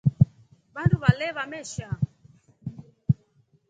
[0.77, 1.89] Vandu vale vamesha.